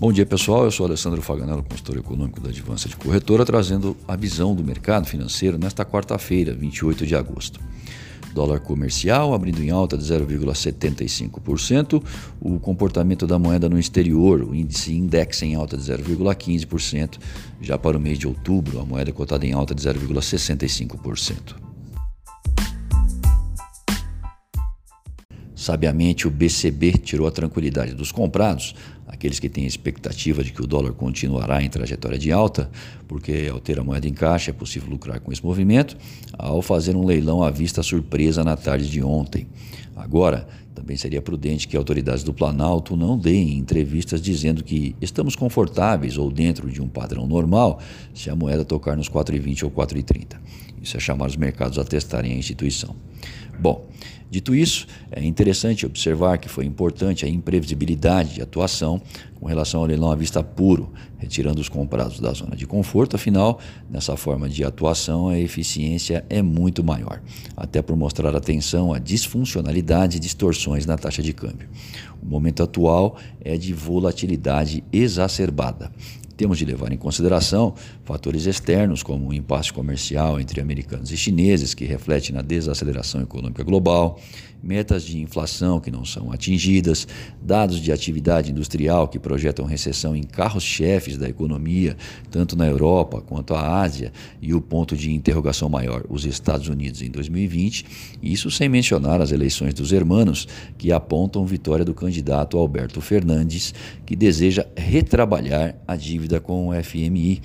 Bom 0.00 0.12
dia 0.12 0.24
pessoal, 0.24 0.62
eu 0.62 0.70
sou 0.70 0.86
Alessandro 0.86 1.20
Faganello, 1.20 1.64
consultor 1.64 1.96
econômico 1.96 2.40
da 2.40 2.50
Advança 2.50 2.88
de 2.88 2.94
Corretora, 2.94 3.44
trazendo 3.44 3.96
a 4.06 4.14
visão 4.14 4.54
do 4.54 4.62
mercado 4.62 5.08
financeiro 5.08 5.58
nesta 5.58 5.84
quarta-feira, 5.84 6.54
28 6.54 7.04
de 7.04 7.16
agosto. 7.16 7.58
Dólar 8.32 8.60
comercial 8.60 9.34
abrindo 9.34 9.60
em 9.60 9.70
alta 9.70 9.98
de 9.98 10.04
0,75%, 10.04 12.00
o 12.40 12.60
comportamento 12.60 13.26
da 13.26 13.40
moeda 13.40 13.68
no 13.68 13.76
exterior, 13.76 14.40
o 14.40 14.54
índice 14.54 14.94
index 14.94 15.42
em 15.42 15.56
alta 15.56 15.76
de 15.76 15.82
0,15%, 15.82 17.18
já 17.60 17.76
para 17.76 17.96
o 17.96 18.00
mês 18.00 18.20
de 18.20 18.28
outubro, 18.28 18.78
a 18.78 18.84
moeda 18.84 19.10
cotada 19.10 19.44
em 19.44 19.52
alta 19.52 19.74
de 19.74 19.82
0,65%. 19.82 21.56
Sabiamente, 25.58 26.28
o 26.28 26.30
BCB 26.30 26.92
tirou 26.92 27.26
a 27.26 27.32
tranquilidade 27.32 27.92
dos 27.92 28.12
comprados, 28.12 28.76
aqueles 29.18 29.40
que 29.40 29.48
têm 29.48 29.66
expectativa 29.66 30.44
de 30.44 30.52
que 30.52 30.62
o 30.62 30.66
dólar 30.66 30.92
continuará 30.92 31.60
em 31.60 31.68
trajetória 31.68 32.16
de 32.16 32.30
alta, 32.30 32.70
porque 33.08 33.48
ao 33.50 33.58
ter 33.58 33.80
a 33.80 33.82
moeda 33.82 34.06
em 34.06 34.12
caixa 34.12 34.52
é 34.52 34.54
possível 34.54 34.88
lucrar 34.88 35.18
com 35.18 35.32
esse 35.32 35.44
movimento, 35.44 35.96
ao 36.38 36.62
fazer 36.62 36.94
um 36.94 37.04
leilão 37.04 37.42
à 37.42 37.50
vista 37.50 37.82
surpresa 37.82 38.44
na 38.44 38.56
tarde 38.56 38.88
de 38.88 39.02
ontem. 39.02 39.48
Agora, 39.96 40.46
também 40.78 40.96
seria 40.96 41.20
prudente 41.20 41.66
que 41.66 41.76
autoridades 41.76 42.22
do 42.22 42.32
Planalto 42.32 42.96
não 42.96 43.18
deem 43.18 43.58
entrevistas 43.58 44.22
dizendo 44.22 44.62
que 44.62 44.94
estamos 45.00 45.34
confortáveis 45.34 46.16
ou 46.16 46.30
dentro 46.30 46.70
de 46.70 46.80
um 46.80 46.88
padrão 46.88 47.26
normal 47.26 47.80
se 48.14 48.30
a 48.30 48.36
moeda 48.36 48.64
tocar 48.64 48.96
nos 48.96 49.08
4,20 49.08 49.64
ou 49.64 49.70
4,30. 49.72 50.36
Isso 50.80 50.96
é 50.96 51.00
chamar 51.00 51.26
os 51.26 51.36
mercados 51.36 51.80
a 51.80 51.84
testarem 51.84 52.32
a 52.32 52.36
instituição. 52.36 52.94
Bom, 53.58 53.88
dito 54.30 54.54
isso, 54.54 54.86
é 55.10 55.24
interessante 55.24 55.84
observar 55.84 56.38
que 56.38 56.48
foi 56.48 56.64
importante 56.64 57.26
a 57.26 57.28
imprevisibilidade 57.28 58.34
de 58.34 58.42
atuação 58.42 59.02
com 59.40 59.46
relação 59.46 59.80
ao 59.80 59.86
leilão 59.86 60.12
à 60.12 60.16
vista 60.16 60.42
puro, 60.42 60.92
retirando 61.18 61.60
os 61.60 61.68
comprados 61.68 62.20
da 62.20 62.32
zona 62.32 62.54
de 62.54 62.66
conforto, 62.66 63.16
afinal, 63.16 63.58
nessa 63.90 64.16
forma 64.16 64.48
de 64.48 64.64
atuação 64.64 65.28
a 65.28 65.38
eficiência 65.38 66.24
é 66.28 66.42
muito 66.42 66.84
maior, 66.84 67.20
até 67.56 67.82
por 67.82 67.96
mostrar 67.96 68.34
atenção 68.34 68.92
à 68.92 68.98
disfuncionalidade 68.98 70.16
e 70.16 70.20
distorções 70.20 70.67
na 70.86 70.96
taxa 70.96 71.22
de 71.22 71.32
câmbio. 71.32 71.68
O 72.22 72.26
momento 72.26 72.62
atual 72.62 73.16
é 73.40 73.56
de 73.56 73.72
volatilidade 73.72 74.84
exacerbada 74.92 75.90
temos 76.38 76.56
de 76.56 76.64
levar 76.64 76.92
em 76.92 76.96
consideração 76.96 77.74
fatores 78.04 78.46
externos, 78.46 79.02
como 79.02 79.28
o 79.28 79.34
impasse 79.34 79.72
comercial 79.72 80.40
entre 80.40 80.60
americanos 80.60 81.10
e 81.10 81.16
chineses, 81.16 81.74
que 81.74 81.84
reflete 81.84 82.32
na 82.32 82.42
desaceleração 82.42 83.20
econômica 83.20 83.64
global, 83.64 84.20
metas 84.62 85.04
de 85.04 85.18
inflação 85.18 85.80
que 85.80 85.90
não 85.90 86.04
são 86.04 86.32
atingidas, 86.32 87.06
dados 87.42 87.80
de 87.80 87.90
atividade 87.90 88.50
industrial 88.50 89.08
que 89.08 89.18
projetam 89.18 89.64
recessão 89.64 90.14
em 90.14 90.22
carros-chefes 90.22 91.16
da 91.16 91.28
economia, 91.28 91.96
tanto 92.30 92.56
na 92.56 92.66
Europa 92.66 93.20
quanto 93.20 93.54
a 93.54 93.80
Ásia, 93.80 94.12
e 94.40 94.54
o 94.54 94.60
ponto 94.60 94.96
de 94.96 95.12
interrogação 95.12 95.68
maior, 95.68 96.04
os 96.08 96.24
Estados 96.24 96.68
Unidos 96.68 97.02
em 97.02 97.10
2020, 97.10 97.84
isso 98.22 98.50
sem 98.50 98.68
mencionar 98.68 99.20
as 99.20 99.32
eleições 99.32 99.74
dos 99.74 99.92
hermanos, 99.92 100.46
que 100.76 100.92
apontam 100.92 101.44
vitória 101.44 101.84
do 101.84 101.94
candidato 101.94 102.58
Alberto 102.58 103.00
Fernandes, 103.00 103.74
que 104.06 104.14
deseja 104.14 104.66
retrabalhar 104.76 105.76
a 105.86 105.96
dívida 105.96 106.27
com 106.40 106.68
o 106.68 106.82
FMI. 106.82 107.40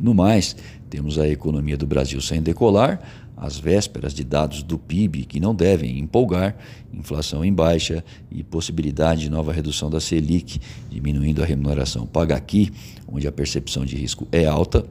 No 0.00 0.14
mais, 0.14 0.56
temos 0.90 1.18
a 1.18 1.28
economia 1.28 1.76
do 1.76 1.86
Brasil 1.86 2.20
sem 2.20 2.42
decolar, 2.42 3.00
às 3.36 3.58
vésperas 3.58 4.14
de 4.14 4.24
dados 4.24 4.62
do 4.62 4.78
PIB 4.78 5.24
que 5.24 5.40
não 5.40 5.54
devem 5.54 5.98
empolgar, 5.98 6.56
inflação 6.92 7.44
em 7.44 7.52
baixa 7.52 8.04
e 8.30 8.42
possibilidade 8.42 9.22
de 9.22 9.30
nova 9.30 9.52
redução 9.52 9.90
da 9.90 10.00
Selic, 10.00 10.60
diminuindo 10.90 11.42
a 11.42 11.46
remuneração 11.46 12.06
paga 12.06 12.36
aqui, 12.36 12.72
onde 13.08 13.26
a 13.26 13.32
percepção 13.32 13.84
de 13.84 13.96
risco 13.96 14.26
é 14.30 14.46
alta, 14.46 14.86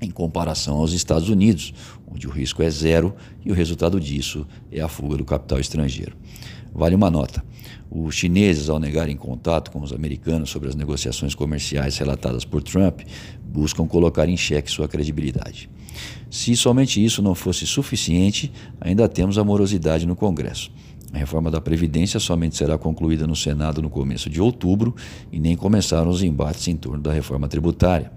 em 0.00 0.10
comparação 0.10 0.76
aos 0.76 0.92
Estados 0.92 1.28
Unidos, 1.28 1.72
onde 2.10 2.26
o 2.26 2.30
risco 2.30 2.62
é 2.62 2.70
zero 2.70 3.14
e 3.44 3.50
o 3.50 3.54
resultado 3.54 4.00
disso 4.00 4.46
é 4.70 4.80
a 4.80 4.88
fuga 4.88 5.16
do 5.16 5.24
capital 5.24 5.58
estrangeiro. 5.58 6.16
Vale 6.72 6.94
uma 6.94 7.10
nota. 7.10 7.44
Os 7.90 8.14
chineses, 8.14 8.68
ao 8.68 8.78
negarem 8.78 9.16
contato 9.16 9.70
com 9.70 9.80
os 9.80 9.92
americanos 9.92 10.50
sobre 10.50 10.68
as 10.68 10.74
negociações 10.74 11.34
comerciais 11.34 11.96
relatadas 11.96 12.44
por 12.44 12.62
Trump, 12.62 13.00
buscam 13.42 13.86
colocar 13.86 14.28
em 14.28 14.36
xeque 14.36 14.70
sua 14.70 14.86
credibilidade. 14.86 15.70
Se 16.30 16.54
somente 16.54 17.02
isso 17.02 17.22
não 17.22 17.34
fosse 17.34 17.66
suficiente, 17.66 18.52
ainda 18.80 19.08
temos 19.08 19.38
a 19.38 19.44
morosidade 19.44 20.06
no 20.06 20.14
Congresso. 20.14 20.70
A 21.12 21.16
reforma 21.16 21.50
da 21.50 21.60
Previdência 21.60 22.20
somente 22.20 22.56
será 22.56 22.76
concluída 22.76 23.26
no 23.26 23.34
Senado 23.34 23.80
no 23.80 23.88
começo 23.88 24.28
de 24.28 24.40
outubro 24.40 24.94
e 25.32 25.40
nem 25.40 25.56
começaram 25.56 26.10
os 26.10 26.22
embates 26.22 26.68
em 26.68 26.76
torno 26.76 27.02
da 27.02 27.12
reforma 27.12 27.48
tributária. 27.48 28.12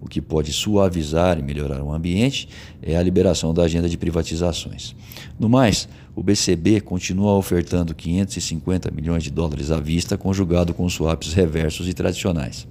O 0.00 0.08
que 0.08 0.20
pode 0.20 0.52
suavizar 0.52 1.38
e 1.38 1.42
melhorar 1.42 1.82
o 1.82 1.92
ambiente 1.92 2.48
é 2.82 2.96
a 2.96 3.02
liberação 3.02 3.52
da 3.52 3.62
agenda 3.62 3.88
de 3.88 3.96
privatizações. 3.96 4.94
No 5.38 5.48
mais, 5.48 5.88
o 6.14 6.22
BCB 6.22 6.80
continua 6.80 7.34
ofertando 7.34 7.94
550 7.94 8.90
milhões 8.90 9.22
de 9.22 9.30
dólares 9.30 9.70
à 9.70 9.78
vista, 9.78 10.16
conjugado 10.16 10.72
com 10.72 10.88
swaps 10.88 11.34
reversos 11.34 11.88
e 11.88 11.92
tradicionais. 11.92 12.66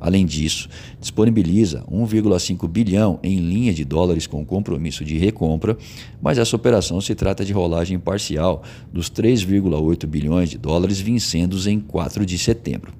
Além 0.00 0.26
disso, 0.26 0.68
disponibiliza 1.00 1.84
1,5 1.90 2.68
bilhão 2.68 3.18
em 3.22 3.38
linha 3.38 3.72
de 3.72 3.84
dólares 3.84 4.26
com 4.26 4.44
compromisso 4.44 5.04
de 5.04 5.16
recompra, 5.16 5.76
mas 6.20 6.38
essa 6.38 6.54
operação 6.54 7.00
se 7.00 7.14
trata 7.14 7.44
de 7.44 7.52
rolagem 7.52 7.98
parcial 7.98 8.62
dos 8.92 9.10
3,8 9.10 10.06
bilhões 10.06 10.50
de 10.50 10.58
dólares 10.58 11.00
vincendos 11.00 11.66
em 11.66 11.80
4 11.80 12.24
de 12.26 12.38
setembro. 12.38 12.92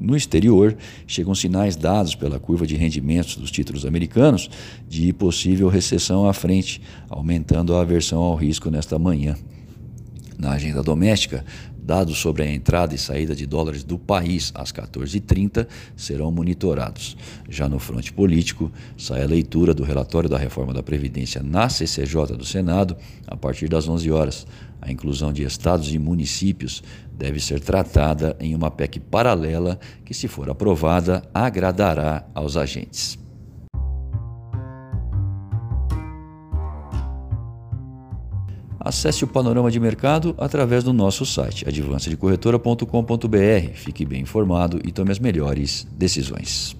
No 0.00 0.16
exterior, 0.16 0.76
chegam 1.06 1.34
sinais 1.34 1.76
dados 1.76 2.14
pela 2.14 2.38
curva 2.38 2.66
de 2.66 2.76
rendimentos 2.76 3.36
dos 3.36 3.50
títulos 3.50 3.86
americanos 3.86 4.50
de 4.88 5.12
possível 5.12 5.68
recessão 5.68 6.28
à 6.28 6.32
frente, 6.32 6.82
aumentando 7.08 7.74
a 7.74 7.80
aversão 7.80 8.20
ao 8.20 8.34
risco 8.34 8.70
nesta 8.70 8.98
manhã. 8.98 9.36
Na 10.36 10.52
agenda 10.52 10.82
doméstica, 10.82 11.44
dados 11.84 12.18
sobre 12.18 12.42
a 12.42 12.50
entrada 12.50 12.94
e 12.94 12.98
saída 12.98 13.34
de 13.34 13.46
dólares 13.46 13.84
do 13.84 13.98
país 13.98 14.50
às 14.54 14.72
14h30 14.72 15.66
serão 15.94 16.32
monitorados. 16.32 17.16
Já 17.48 17.68
no 17.68 17.78
fronte 17.78 18.12
político, 18.12 18.72
sai 18.96 19.22
a 19.22 19.26
leitura 19.26 19.74
do 19.74 19.84
relatório 19.84 20.28
da 20.28 20.38
reforma 20.38 20.72
da 20.72 20.82
Previdência 20.82 21.42
na 21.42 21.68
CCJ 21.68 22.36
do 22.36 22.44
Senado 22.44 22.96
a 23.26 23.36
partir 23.36 23.68
das 23.68 23.86
11 23.86 24.10
horas. 24.10 24.46
A 24.84 24.92
inclusão 24.92 25.32
de 25.32 25.42
estados 25.42 25.92
e 25.94 25.98
municípios 25.98 26.82
deve 27.10 27.40
ser 27.40 27.58
tratada 27.58 28.36
em 28.38 28.54
uma 28.54 28.70
PEC 28.70 29.00
paralela 29.00 29.80
que, 30.04 30.12
se 30.12 30.28
for 30.28 30.50
aprovada, 30.50 31.22
agradará 31.32 32.26
aos 32.34 32.58
agentes. 32.58 33.18
Acesse 38.78 39.24
o 39.24 39.26
panorama 39.26 39.70
de 39.70 39.80
mercado 39.80 40.34
através 40.36 40.84
do 40.84 40.92
nosso 40.92 41.24
site 41.24 41.66
advancedecorretora.com.br. 41.66 43.72
Fique 43.72 44.04
bem 44.04 44.20
informado 44.20 44.78
e 44.84 44.92
tome 44.92 45.10
as 45.10 45.18
melhores 45.18 45.86
decisões. 45.96 46.76